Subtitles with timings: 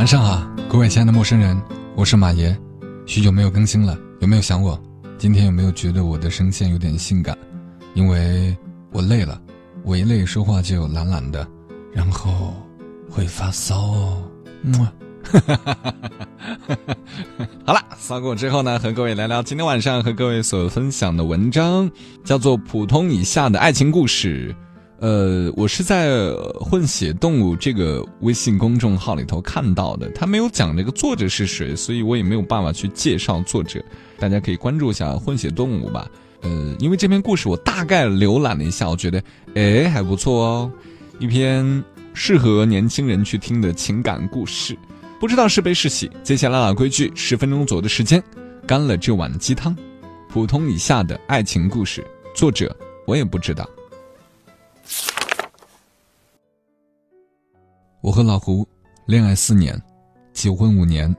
[0.00, 1.60] 晚上好，各位亲爱的陌生人，
[1.94, 2.56] 我是马爷，
[3.04, 4.82] 许久没有更新了，有没有想我？
[5.18, 7.36] 今天有没有觉得我的声线有点性感？
[7.92, 8.56] 因为
[8.92, 9.38] 我累了，
[9.84, 11.46] 我一累说话就懒懒的，
[11.92, 12.54] 然后
[13.10, 14.22] 会发骚哦。
[14.62, 14.90] 么，
[17.66, 21.90] 好了，骚过之后呢，和各位聊聊今天晚上和各位所分享的文章，
[22.24, 24.56] 叫做《普通以下的爱情故事》。
[25.00, 26.30] 呃，我是在
[26.60, 33.82] 混血动物这个微信公众号里头看到的，他没有讲这个作者是谁，所以我也没有办法去介绍作者。
[34.18, 36.06] 大家可以关注一下混血动物吧。
[36.42, 39.22] 呃，因为这篇故事我大概浏览了一下，我觉得
[39.54, 40.72] 哎还不错哦，
[41.18, 44.76] 一篇适合年轻人去听的情感故事。
[45.18, 46.10] 不知道是悲是喜。
[46.22, 48.22] 接下来老规矩，十分钟左右的时间，
[48.66, 49.74] 干了这碗鸡汤。
[50.28, 52.76] 普通以下的爱情故事，作者
[53.06, 53.66] 我也不知道。
[58.02, 58.66] 我和老胡
[59.04, 59.78] 恋爱四年，
[60.32, 61.14] 结婚五年。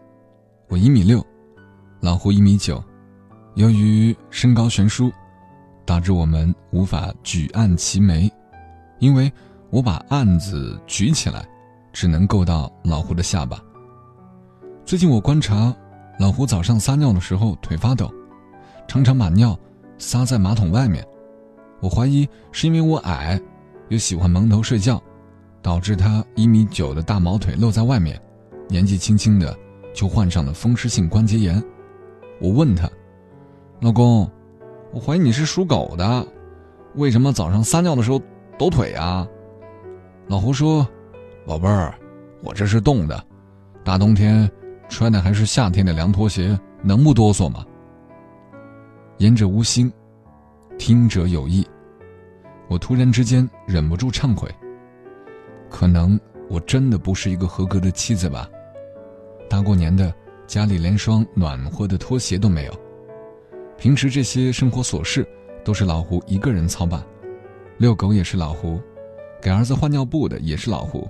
[0.67, 1.23] 我一米六，
[1.99, 2.83] 老胡一米九。
[3.53, 5.11] 由于身高悬殊，
[5.85, 8.31] 导致我们无法举案齐眉，
[8.97, 9.31] 因为
[9.69, 11.47] 我把案子举起来，
[11.93, 13.61] 只能够到老胡的下巴。
[14.83, 15.71] 最近我观察，
[16.17, 18.11] 老胡早上撒尿的时候腿发抖，
[18.87, 19.55] 常常把尿
[19.99, 21.05] 撒在马桶外面。
[21.79, 23.39] 我怀疑是因为我矮，
[23.89, 24.99] 又喜欢蒙头睡觉。
[25.61, 28.19] 导致他一米九的大毛腿露在外面，
[28.67, 29.57] 年纪轻轻的
[29.93, 31.63] 就患上了风湿性关节炎。
[32.39, 32.89] 我问他
[33.81, 34.29] ：“老公，
[34.91, 36.25] 我怀疑你是属狗的，
[36.95, 38.19] 为什么早上撒尿的时候
[38.57, 39.27] 抖腿啊？”
[40.27, 40.87] 老胡说
[41.45, 41.93] ：“宝贝儿，
[42.43, 43.23] 我这是冻的，
[43.83, 44.49] 大冬天
[44.89, 47.65] 穿的还是夏天的凉拖鞋，能不哆嗦吗？”
[49.17, 49.91] 言者无心，
[50.79, 51.63] 听者有意。
[52.67, 54.49] 我突然之间忍不住忏悔。
[55.71, 56.19] 可能
[56.49, 58.47] 我真的不是一个合格的妻子吧。
[59.49, 60.13] 大过年的，
[60.45, 62.73] 家里连双暖和的拖鞋都没有。
[63.77, 65.25] 平时这些生活琐事
[65.63, 67.01] 都是老胡一个人操办，
[67.77, 68.79] 遛狗也是老胡，
[69.41, 71.09] 给儿子换尿布的也是老胡。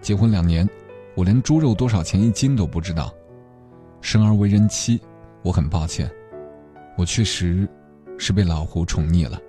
[0.00, 0.68] 结婚两年，
[1.14, 3.14] 我连猪肉多少钱一斤都不知道。
[4.00, 5.00] 生而为人妻，
[5.42, 6.10] 我很抱歉，
[6.98, 7.66] 我确实
[8.18, 9.40] 是被老胡宠溺了。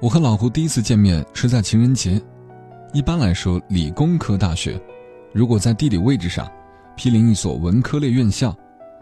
[0.00, 2.20] 我和老胡第一次见面是在情人节。
[2.92, 4.78] 一般来说，理工科大学
[5.32, 6.46] 如果在地理位置上
[6.94, 8.54] 毗邻一所文科类院校，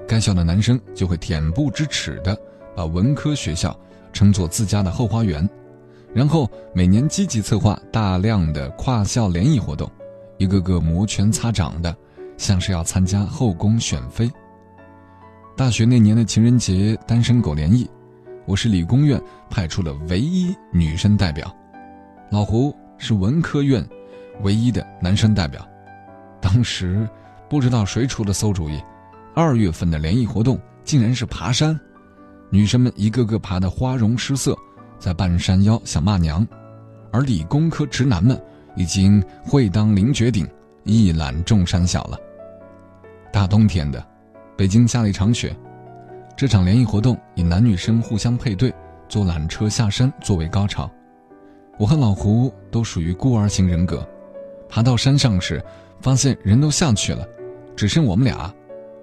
[0.07, 2.37] 该校的男生就会恬不知耻地
[2.77, 3.77] 把文科学校
[4.13, 5.49] 称作自家的后花园，
[6.15, 9.91] 然后每年积极策划大量的跨校联谊活动，
[10.39, 11.95] 一个个摩拳擦掌的，
[12.37, 14.31] 像是要参加后宫选妃。
[15.57, 17.91] 大学那年的情人节单身狗联谊，
[18.47, 21.53] 我是理工院派出了唯一女生代表，
[22.31, 22.73] 老胡。
[23.01, 23.85] 是文科院
[24.43, 25.67] 唯一的男生代表，
[26.41, 27.09] 当时
[27.49, 28.79] 不知道谁出的馊主意，
[29.35, 31.79] 二月份的联谊活动竟然是爬山，
[32.51, 34.55] 女生们一个个爬得花容失色，
[34.99, 36.47] 在半山腰想骂娘，
[37.11, 38.41] 而理工科直男们
[38.77, 40.47] 已经会当凌绝顶，
[40.85, 42.19] 一览众山小了。
[43.33, 44.07] 大冬天的，
[44.59, 45.57] 北京下了一场雪，
[46.37, 48.71] 这场联谊活动以男女生互相配对
[49.09, 50.91] 坐缆车下山作为高潮。
[51.81, 54.07] 我和老胡都属于孤儿型人格，
[54.69, 55.65] 爬到山上时，
[56.03, 57.27] 发现人都下去了，
[57.75, 58.55] 只剩我们俩。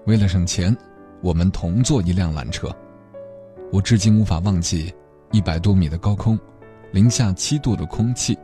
[0.05, 0.77] 为了省钱，
[1.23, 2.69] 我们同坐一辆缆车。
[3.71, 4.93] 我至今无法忘记
[5.31, 6.38] 一百多米的高空，
[6.91, 8.38] 零下七度的空气，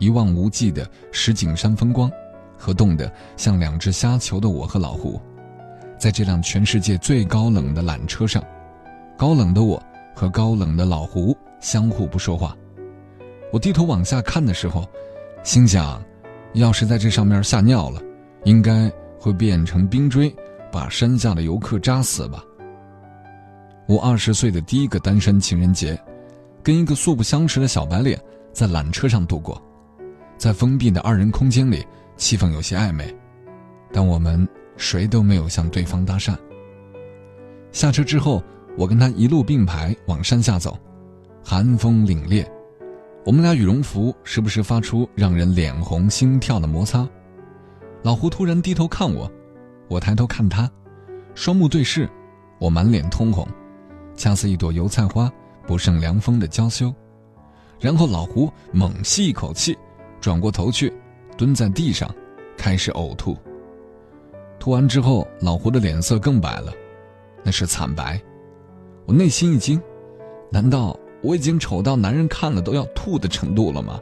[0.00, 2.10] 一望无际的石景山风光，
[2.58, 5.20] 和冻得像两只虾球的我和老胡，
[5.96, 8.42] 在这辆全世界最高冷的缆车上，
[9.16, 9.80] 高冷的我
[10.12, 12.56] 和高冷的老胡相互不说话。
[13.52, 14.88] 我低头往下看的时候，
[15.42, 16.02] 心想，
[16.54, 18.00] 要是在这上面吓尿了，
[18.44, 20.34] 应该会变成冰锥，
[20.70, 22.44] 把山下的游客扎死吧。
[23.86, 26.00] 我二十岁的第一个单身情人节，
[26.62, 28.20] 跟一个素不相识的小白脸
[28.52, 29.60] 在缆车上度过，
[30.38, 31.84] 在封闭的二人空间里，
[32.16, 33.12] 气氛有些暧昧，
[33.92, 36.36] 但我们谁都没有向对方搭讪。
[37.72, 38.40] 下车之后，
[38.78, 40.78] 我跟他一路并排往山下走，
[41.44, 42.46] 寒风凛冽。
[43.24, 47.08] 我们俩羽绒服时不时发出让人脸红心跳的摩擦。
[48.02, 49.30] 老胡突然低头看我，
[49.88, 50.70] 我抬头看他，
[51.34, 52.08] 双目对视，
[52.58, 53.46] 我满脸通红，
[54.14, 55.30] 恰似一朵油菜花
[55.66, 56.92] 不胜凉风的娇羞。
[57.78, 59.76] 然后老胡猛吸一口气，
[60.20, 60.92] 转过头去，
[61.36, 62.12] 蹲在地上，
[62.56, 63.36] 开始呕吐。
[64.58, 66.72] 吐完之后，老胡的脸色更白了，
[67.42, 68.20] 那是惨白。
[69.06, 69.80] 我内心一惊，
[70.50, 70.98] 难道？
[71.22, 74.00] 我已经丑到男人看了都要吐的程度了吗？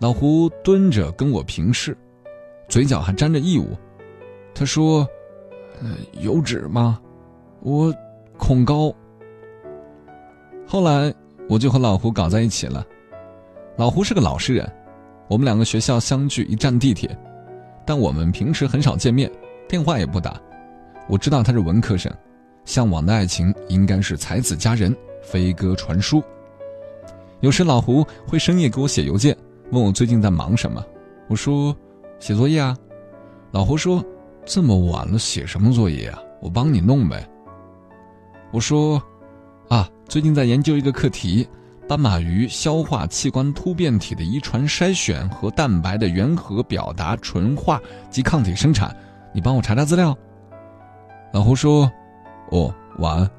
[0.00, 1.96] 老胡蹲着跟我平视，
[2.68, 3.76] 嘴角还沾着异物。
[4.54, 5.08] 他说
[5.80, 7.00] ：“呃，有纸吗？
[7.60, 7.94] 我
[8.36, 8.94] 恐高。”
[10.66, 11.12] 后来
[11.48, 12.84] 我就和老胡搞在一起了。
[13.76, 14.70] 老胡是个老实人，
[15.28, 17.16] 我们两个学校相距一站地铁，
[17.86, 19.30] 但我们平时很少见面，
[19.68, 20.40] 电话也不打。
[21.08, 22.12] 我知道他是文科生，
[22.64, 24.94] 向往的爱情应该是才子佳人、
[25.24, 26.22] 飞鸽传书。
[27.40, 29.36] 有时老胡会深夜给我写邮件，
[29.70, 30.84] 问我最近在忙什么。
[31.28, 31.76] 我说
[32.20, 32.76] ：“写作业啊。”
[33.50, 34.04] 老胡说
[34.44, 36.18] ：“这么晚了写什么作业啊？
[36.40, 37.28] 我帮你弄呗。”
[38.52, 39.02] 我说
[39.68, 41.46] ：“啊，最近在研究一个课题，
[41.88, 47.80] 斑马鱼消化器官突变体的遗传筛选和蛋白的原核表达纯化
[48.10, 48.94] 及抗体生产，
[49.34, 50.16] 你帮我查查资料。”
[51.32, 51.90] 老胡说
[52.50, 53.30] ：“哦，晚安。”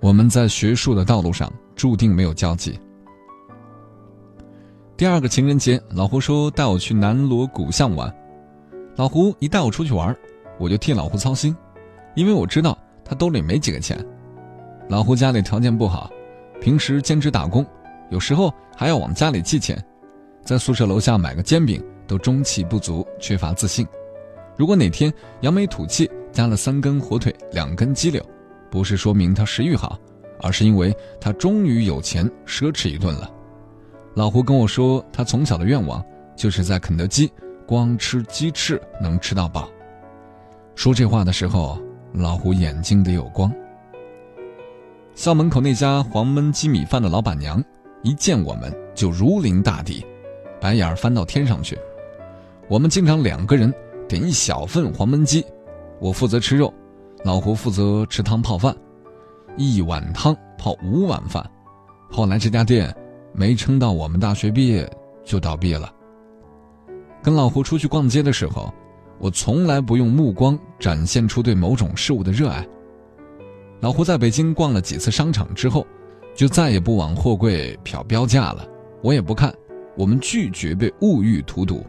[0.00, 2.78] 我们在学术的道路上注定没有交集。
[4.96, 8.12] 第二个情人节，老胡说带我去南锣鼓巷玩。
[8.96, 10.16] 老胡一带我出去玩，
[10.58, 11.54] 我就替老胡操心，
[12.14, 13.98] 因为我知道他兜里没几个钱。
[14.88, 16.10] 老胡家里条件不好，
[16.62, 17.64] 平时兼职打工，
[18.10, 19.82] 有时候还要往家里寄钱，
[20.44, 23.86] 在宿舍楼下买个煎饼都中气不足，缺乏自信。
[24.56, 25.12] 如果哪天
[25.42, 28.24] 扬眉吐气，加了三根火腿，两根鸡柳，
[28.70, 29.98] 不是说明他食欲好，
[30.40, 33.30] 而是因为他终于有钱奢侈一顿了。
[34.14, 36.04] 老胡跟我说，他从小的愿望
[36.36, 37.30] 就是在肯德基
[37.66, 39.68] 光吃鸡翅能吃到饱。
[40.74, 41.78] 说这话的时候，
[42.12, 43.52] 老胡眼睛里有光。
[45.14, 47.62] 校门口那家黄焖鸡米饭的老板娘
[48.02, 50.04] 一见我们就如临大敌，
[50.60, 51.78] 白眼翻到天上去。
[52.68, 53.72] 我们经常两个人
[54.08, 55.44] 点一小份黄焖鸡。
[55.98, 56.72] 我负责吃肉，
[57.22, 58.74] 老胡负责吃汤泡饭，
[59.56, 61.44] 一碗汤泡五碗饭。
[62.10, 62.94] 后来这家店
[63.34, 64.90] 没撑到我们大学毕业
[65.24, 65.92] 就倒闭了。
[67.22, 68.72] 跟老胡出去逛街的时候，
[69.18, 72.66] 我从来不用目光展现出对某种事物的热爱。
[73.80, 75.86] 老胡在北京逛了几次商场之后，
[76.34, 78.66] 就再也不往货柜瞟标价了。
[79.02, 79.54] 我也不看，
[79.96, 81.84] 我们拒绝被物欲荼毒，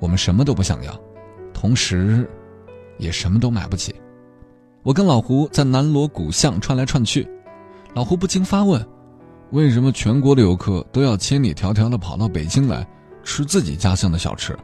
[0.00, 1.00] 我们什么都不想要，
[1.52, 2.28] 同时。
[2.96, 3.92] 也什么都买不起。
[4.84, 7.26] 我跟老胡在南锣鼓巷串来串去，
[7.94, 8.86] 老胡不禁发问：
[9.50, 12.86] 为什么全国的游客都要千里迢迢的跑到北京来
[13.22, 14.54] 吃自己家乡的小吃？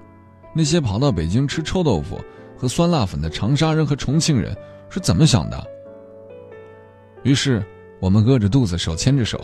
[0.55, 2.21] 那些跑到北京吃臭豆腐
[2.55, 4.55] 和酸辣粉的长沙人和重庆人
[4.91, 5.67] 是怎么想的？
[7.23, 7.65] 于是
[7.99, 9.41] 我们饿着肚子，手牵着手，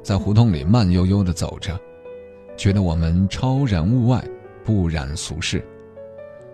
[0.00, 1.76] 在胡同里慢悠悠地走着，
[2.56, 4.24] 觉得我们超然物外，
[4.64, 5.60] 不染俗世。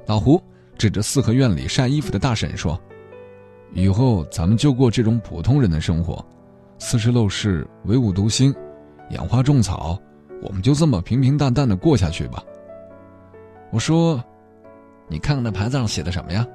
[0.07, 0.43] 老胡。
[0.79, 2.79] 指着四合院里晒衣服的大婶说
[3.73, 6.25] ：“以后咱们就过这种普通人的生活，
[6.79, 8.55] 四十陋室，唯吾独心，
[9.11, 9.99] 养花种草，
[10.43, 12.43] 我们就这么平平淡淡的过下去吧。”
[13.71, 14.23] 我说
[15.09, 16.47] ：“你看看那牌子上写的什么呀？”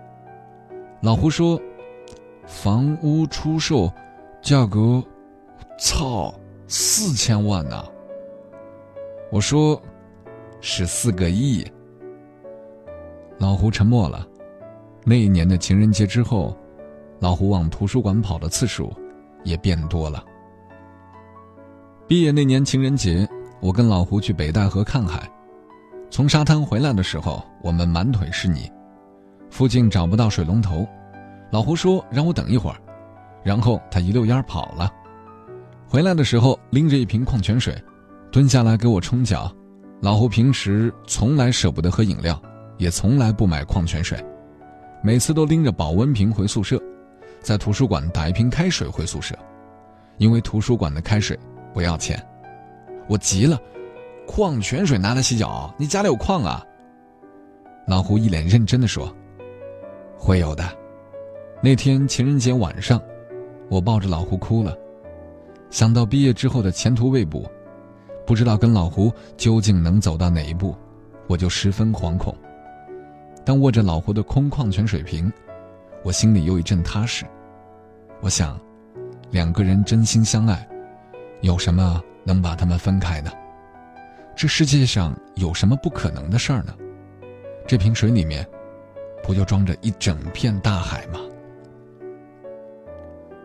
[1.01, 1.59] 老胡说
[2.47, 3.91] ：“房屋出售，
[4.41, 5.03] 价格，
[5.77, 6.33] 操，
[6.67, 7.85] 四千万呐！”
[9.31, 9.79] 我说
[10.61, 11.65] ：“是四个亿。”
[13.37, 14.27] 老胡沉默了。
[15.03, 16.55] 那一年的情人节之后，
[17.21, 18.91] 老胡往图书馆跑的次数
[19.44, 20.23] 也变多了。
[22.07, 23.29] 毕业那年情人节，
[23.59, 25.29] 我跟老胡去北戴河看海。
[26.09, 28.68] 从沙滩回来的时候，我们满腿是泥，
[29.51, 30.83] 附近找不到水龙头。
[31.51, 32.78] 老胡说让我等一会儿，
[33.44, 34.92] 然后他一溜烟跑了。
[35.87, 37.80] 回来的时候拎着一瓶矿泉水，
[38.31, 39.54] 蹲下来给我冲脚。
[40.01, 42.42] 老胡平时从来舍不得喝饮料。
[42.78, 44.18] 也从来不买矿泉水，
[45.04, 46.81] 每次都拎着保温瓶回宿舍，
[47.42, 49.36] 在图书馆打一瓶开水回宿舍，
[50.18, 51.38] 因为图书馆的开水
[51.74, 52.24] 不要钱。
[53.07, 53.60] 我急了，
[54.28, 55.74] 矿泉水拿来洗脚？
[55.78, 56.64] 你家里有矿啊？
[57.88, 59.14] 老胡一脸认真的说
[60.18, 60.64] ：“会有的。”
[61.64, 63.02] 那天情人节晚上，
[63.69, 64.78] 我抱着老胡哭了，
[65.69, 67.50] 想到毕业之后的前途未卜，
[68.26, 70.76] 不知道跟老胡究竟能走到哪一步，
[71.28, 72.36] 我就十分惶恐。
[73.44, 75.31] 当握着老胡的空矿泉水瓶，
[76.03, 77.25] 我心里又一阵踏实。
[78.21, 78.59] 我想，
[79.29, 80.67] 两个人真心相爱，
[81.41, 83.31] 有什么能把他们分开呢？
[84.35, 86.73] 这世界上有什么不可能的事儿呢？
[87.67, 88.47] 这瓶水里面，
[89.23, 91.19] 不就装着一整片大海吗？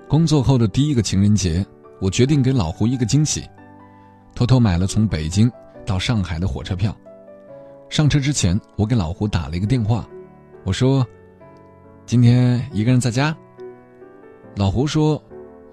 [0.08, 1.66] 工作后的第一个情人节，
[2.00, 3.44] 我决定给老胡一个惊喜，
[4.34, 5.50] 偷偷买了从北京
[5.84, 6.96] 到上海的火车票。
[7.88, 10.08] 上车之前，我给老胡打了一个电话，
[10.64, 11.06] 我说
[12.06, 13.36] ：“今天一个人在家。”
[14.56, 15.20] 老胡说：“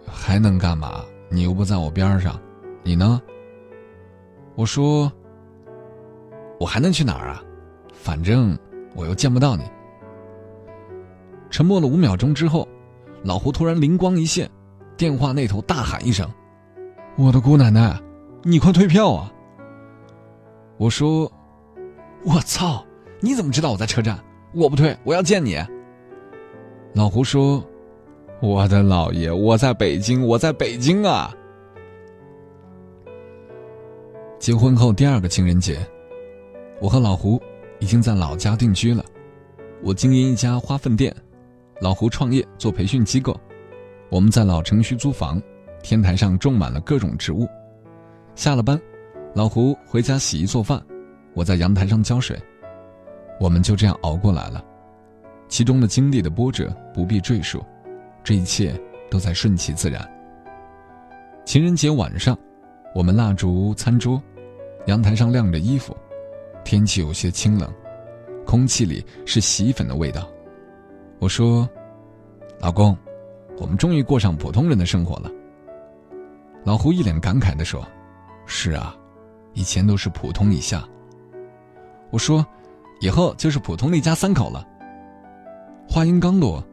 [0.06, 1.06] 还能干嘛？
[1.30, 2.38] 你又不在我边上，
[2.84, 3.22] 你呢？”
[4.56, 5.12] 我说
[6.60, 7.42] ：“我还能去哪儿啊？
[7.94, 8.58] 反正
[8.96, 9.64] 我又见不到你。
[11.50, 12.68] 沉默了五秒钟之后，
[13.24, 14.50] 老胡突然灵光一现，
[14.98, 16.30] 电话那头大喊一声
[17.16, 17.98] ：“我的姑奶奶，
[18.42, 19.32] 你快退票啊！”
[20.78, 21.32] 我说
[22.26, 22.84] ：“我操，
[23.22, 24.20] 你怎么知道我在车站？
[24.54, 25.58] 我不退，我要见你。”
[26.94, 27.64] 老胡说
[28.40, 31.34] ：“我的老爷，我在北京，我在北京啊！”
[34.38, 35.80] 结婚后第二个情人节，
[36.80, 37.42] 我和老胡
[37.80, 39.04] 已经在老家定居了。
[39.82, 41.12] 我经营一家花粉店，
[41.82, 43.36] 老胡创业做培训机构。
[44.10, 45.42] 我们在老城区租房，
[45.82, 47.48] 天台上种满了各种植物。
[48.36, 48.80] 下了班，
[49.34, 50.80] 老胡回家洗衣做饭，
[51.34, 52.40] 我在阳台上浇水。
[53.40, 54.64] 我们就这样熬过来了，
[55.54, 57.64] 其中的经历的波折不必赘述，
[58.24, 58.74] 这一切
[59.08, 60.04] 都在顺其自然。
[61.46, 62.36] 情人节晚上，
[62.96, 64.20] 我们蜡烛餐桌。
[64.88, 65.96] 阳台上晾着衣服，
[66.66, 67.72] 天气有些清冷，
[68.48, 70.28] 空气里是洗衣粉的味道。
[71.20, 71.70] 我说
[72.60, 72.98] ：“老公，
[73.60, 75.30] 我们终于过上普通人的生活了。”
[76.66, 77.88] 老胡一脸感慨地说
[78.48, 78.98] ：“是啊，
[79.54, 80.84] 以前都是普通以下。”
[82.10, 82.44] 我说
[83.02, 84.68] ：“以后就是普通的一家三口了。”
[85.88, 86.64] 话音刚落，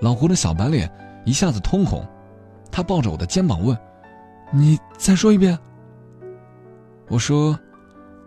[0.00, 0.90] 老胡的小白脸
[1.24, 2.06] 一下子通红，
[2.70, 3.76] 他抱着我的肩膀问
[4.50, 5.58] ：“你再说一遍。”
[7.08, 7.58] 我说：“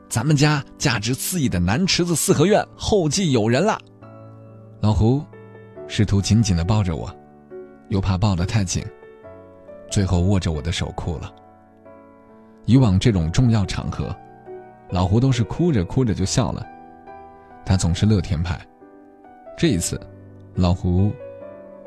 [0.08, 3.80] 咱们家价值四亿的南池子四合院后继有人了。”
[4.80, 5.24] 老胡
[5.88, 7.14] 试图紧紧的抱着我，
[7.90, 8.86] 又怕抱得太紧，
[9.90, 11.34] 最后握着我的手哭了。
[12.66, 14.16] 以往这种重要场合，
[14.92, 16.64] 老胡都是哭着哭着就笑了，
[17.66, 18.60] 他总是乐天派。
[19.58, 20.00] 这一次，
[20.58, 21.12] 老胡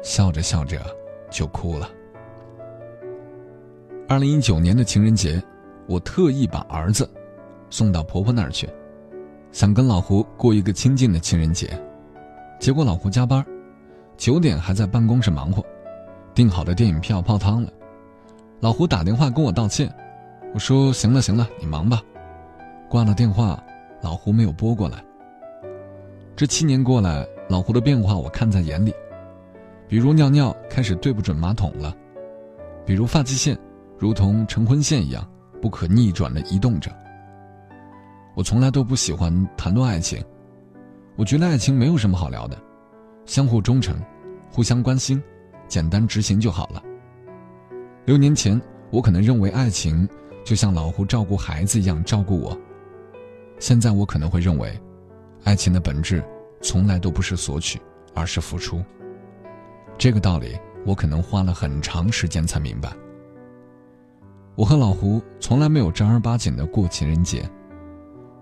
[0.00, 0.81] 笑着笑着
[1.29, 1.91] 就哭了。
[4.09, 5.43] 二零一九年的情人节。
[5.87, 7.11] 我特意把儿子
[7.69, 8.69] 送到婆婆那儿去，
[9.50, 11.69] 想跟老胡过一个清静的情人节。
[12.61, 13.45] 结果老胡加班，
[14.17, 15.67] 九点还在办公室忙活，
[16.33, 17.73] 订好的电影票泡汤了。
[18.61, 19.93] 老胡打电话跟我道歉，
[20.55, 22.00] 我说行了行了，你忙吧。
[22.89, 23.61] 挂了电话，
[24.00, 25.03] 老胡没有拨过来。
[26.37, 28.95] 这七年过来，老胡的变化我看在眼里，
[29.88, 31.92] 比如尿尿开始对不准马桶了，
[32.87, 33.59] 比如发际线
[33.99, 35.28] 如同成婚线一样。
[35.61, 36.90] 不可逆转的移动着。
[38.35, 40.25] 我从来都不喜欢谈论爱情，
[41.16, 42.57] 我觉得爱情没有什么好聊的，
[43.26, 43.95] 相互忠诚，
[44.50, 45.23] 互相关心，
[45.69, 46.83] 简单执行就好了。
[48.07, 48.59] 六年前，
[48.90, 50.09] 我可能认为爱情
[50.45, 52.59] 就像老胡照顾孩子一样照顾我，
[53.59, 54.75] 现在我可能会认为，
[55.45, 56.25] 爱情的本质
[56.61, 57.81] 从来都不是索取，
[58.14, 58.83] 而是付出。
[59.99, 62.93] 这个道理，我可能花了很长时间才明白。
[64.57, 67.49] 我和老胡从来没有正儿八经的过情人节，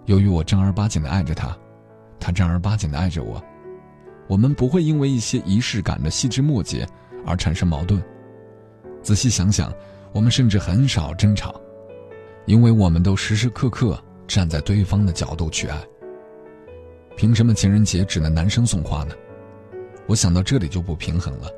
[0.06, 1.56] 由于我正儿八经的爱着他，
[2.18, 3.40] 他正儿八经的爱着我，
[4.26, 6.86] 我们不会因为一些仪式感的细枝末节
[7.24, 8.02] 而产生矛盾。
[9.00, 9.72] 仔细想想，
[10.12, 11.54] 我们甚至很少争吵，
[12.46, 15.78] 因为我们都时时刻刻站在对方的角度去爱。
[17.18, 19.12] 凭什么情人节只能男生送花呢？
[20.06, 21.50] 我想到这里就不平衡了。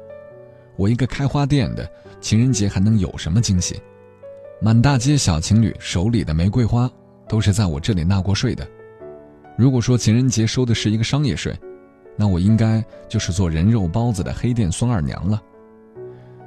[0.75, 1.87] 我一个开花店的，
[2.19, 3.79] 情人节还能有什么惊喜？
[4.59, 6.90] 满大街小情侣手里的玫瑰花，
[7.29, 8.67] 都是在我这里纳过税的。
[9.55, 11.55] 如果说情人节收的是一个商业税，
[12.17, 15.43] 那我应该就是做人肉包子的黑店孙二娘了。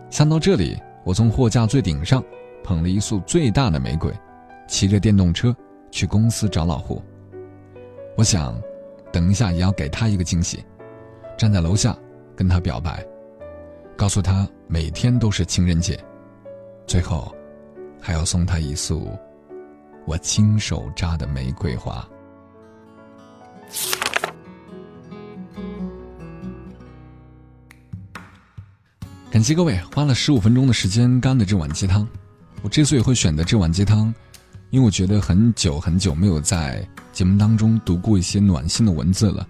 [0.09, 2.23] 想到这里，我从货架最顶上
[2.63, 4.11] 捧了一束最大的玫瑰，
[4.67, 5.55] 骑着电动车
[5.91, 6.99] 去公司找老胡。
[8.17, 8.59] 我想，
[9.13, 10.61] 等一下也要给他一个惊喜，
[11.37, 11.97] 站在楼下
[12.35, 13.01] 跟他表白，
[13.95, 15.97] 告诉他每天都是情人节，
[16.85, 17.33] 最后。
[18.05, 19.17] 还要送他一束
[20.05, 22.05] 我亲手扎的玫瑰花。
[29.31, 32.05] 感谢各位花了十五分钟的时间干的这碗鸡汤。
[32.61, 34.13] 我之所以会选择这碗鸡汤，
[34.73, 39.47] 因为我觉得很久很久没有在节目当中读过一些暖心的文字了，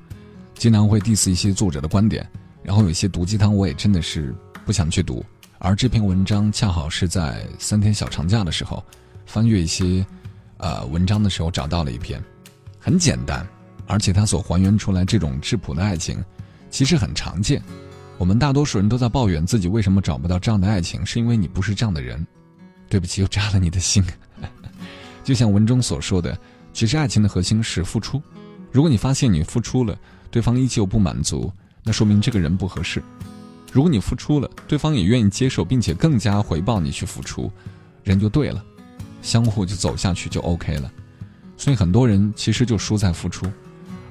[0.55, 2.29] 经常会 diss 一些作者的观点，
[2.61, 5.23] 然后有一些毒鸡汤我也真的是不想去读。
[5.59, 8.83] 而这篇文章恰好是在三天小长假的时候，
[9.25, 10.05] 翻阅一些，
[10.57, 12.21] 呃文章的时候找到了一篇，
[12.77, 13.47] 很简单，
[13.87, 16.21] 而且它所还原出来这种质朴的爱情，
[16.69, 17.63] 其实很常见。
[18.17, 22.27] 我们大多数人都在抱怨自己为什么找不到这样的爱情，是因为你不是这样的人。
[22.89, 24.03] 对不起，又扎了你的心。
[25.23, 26.37] 就像文中所说的，
[26.73, 28.21] 其实爱情的核心是付出。
[28.71, 29.97] 如果你发现你付出了，
[30.29, 31.51] 对方依旧不满足，
[31.83, 33.01] 那说明这个人不合适。
[33.71, 37.51] 如果你付出了，对方也愿意接受，并且更加回报你去付出，
[38.03, 38.63] 人就对了，
[39.21, 40.91] 相互就走下去就 OK 了。
[41.57, 43.45] 所以很多人其实就输在付出，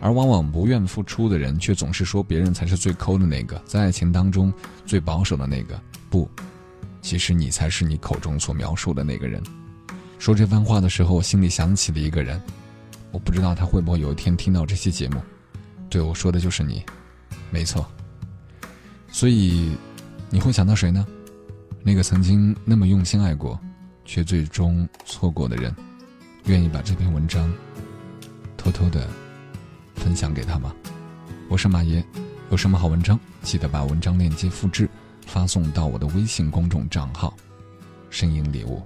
[0.01, 4.53] 而往往不愿付出的人，却总是说别人才是最抠的那个，在爱情当中
[4.87, 5.81] 最保守的那个。
[6.09, 6.29] 不，
[7.01, 9.43] 其实你才是你口中所描述的那个人。
[10.23, 12.41] 说这番话的时候，我心里想起了一个人，
[13.11, 15.21] 我不知道他会不会有一天听到这期节目。
[15.91, 16.81] 对我说的就是你，
[17.51, 17.85] 没错。
[19.11, 19.77] 所以，
[20.31, 21.05] 你会想到谁呢？
[21.83, 23.59] 那个曾经那么用心爱过，
[24.05, 25.75] 却最终错过的人，
[26.45, 27.53] 愿意把这篇文章
[28.57, 29.09] 偷偷的
[29.97, 30.73] 分享给他吗？
[31.49, 32.01] 我是马爷，
[32.53, 34.89] 有什么好文章，记得把文章链接复制，
[35.27, 37.37] 发送到我的微信公众账号
[38.09, 38.81] “声音礼物”。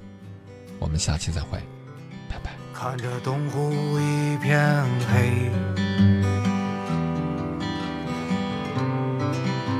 [0.78, 1.58] 我们下期再会，
[2.28, 2.52] 拜拜。
[2.72, 5.50] 看着东湖一片黑，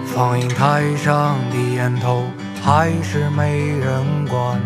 [0.06, 2.24] 放映台上的烟头。
[2.62, 4.60] 还是没人管。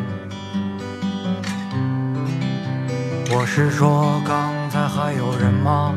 [3.30, 5.94] 我是说，刚才还有人吗？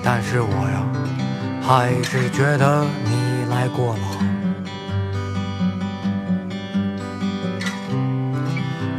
[0.00, 0.86] 但是我呀，
[1.60, 4.11] 还是觉得你来过了。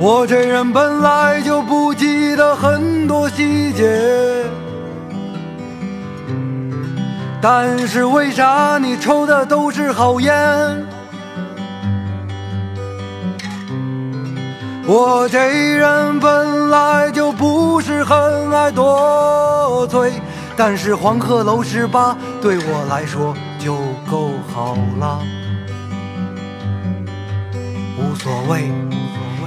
[0.04, 4.44] 我这人本来就不记得很多细节。
[7.42, 10.34] 但是为啥你抽的都是好烟？
[14.86, 15.40] 我这
[15.78, 20.12] 人本来就不是很爱多嘴，
[20.58, 23.78] 但是黄鹤楼十八对我来说就
[24.12, 25.22] 够好了，
[27.98, 28.70] 无所谓，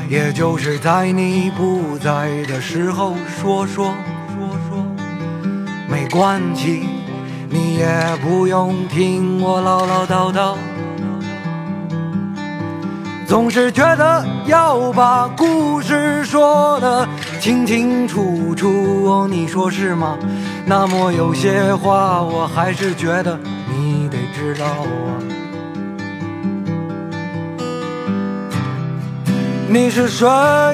[0.08, 3.92] 也就是在你不在的时候说说
[4.28, 4.86] 说说，
[5.88, 6.88] 没关系。
[7.48, 7.88] 你也
[8.22, 10.56] 不用听我唠唠叨叨，
[13.26, 17.08] 总是觉得要把故事说得
[17.40, 19.26] 清清楚楚。
[19.28, 20.18] 你说是吗？
[20.66, 25.35] 那么有些话我还是觉得你得知道啊。
[29.68, 30.28] 你是水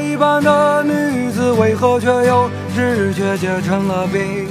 [0.04, 4.46] 一般的女子，为何却又是却结成了冰？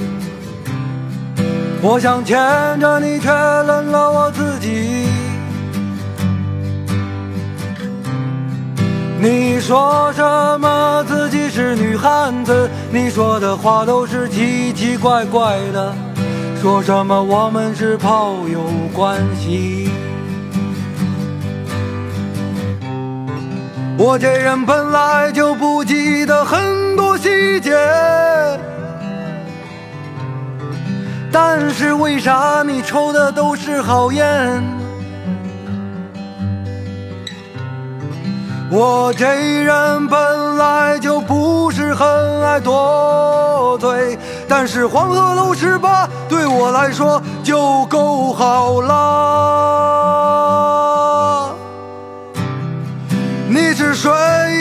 [1.80, 2.36] 我想牵
[2.80, 5.06] 着你，却冷了我自己。
[9.20, 12.68] 你说什么自己是女汉子？
[12.90, 15.94] 你说的话都是奇奇怪怪的。
[16.60, 18.60] 说什么我们是炮友
[18.92, 19.81] 关系？
[23.98, 27.76] 我这人本来就不记得很多细节。
[31.30, 34.62] 但是为啥你抽的都是好烟？
[38.70, 39.26] 我这
[39.62, 50.01] 人本来就不是很爱多嘴，但是黄鹤楼十八对我来说就够好了。
[53.82, 54.12] 是水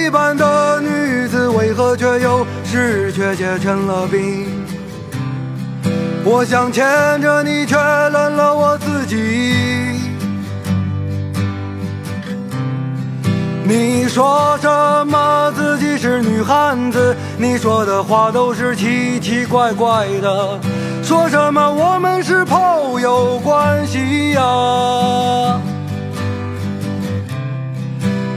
[0.03, 4.47] 一般的女子，为何却又是却结成了冰？
[6.25, 9.15] 我想牵着你，却冷了我自己。
[13.63, 14.67] 你说什
[15.05, 17.15] 么自己是女汉子？
[17.37, 20.59] 你说的话都是奇奇怪怪的。
[21.03, 25.61] 说什么我们是炮友关系呀？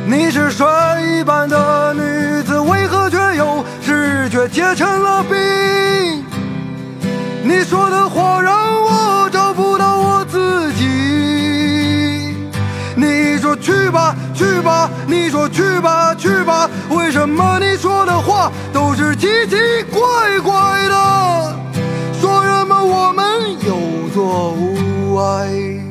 [0.07, 6.23] 你是帅一般的女子，为何却又视觉结成了冰？
[7.43, 12.37] 你说的话让我找不到我自己。
[12.95, 19.57] 你说去吧，去吧，你说去吧，去吧，为什么你说的话都是奇奇
[19.91, 20.53] 怪怪
[20.87, 21.57] 的？
[22.21, 23.25] 说什么我们
[23.67, 25.84] 有错无碍？